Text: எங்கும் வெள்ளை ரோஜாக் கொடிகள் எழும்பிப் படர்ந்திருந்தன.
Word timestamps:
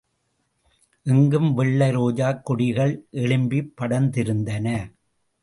எங்கும் 1.03 1.53
வெள்ளை 1.53 1.89
ரோஜாக் 1.89 2.41
கொடிகள் 2.41 3.05
எழும்பிப் 3.11 3.71
படர்ந்திருந்தன. 3.81 4.93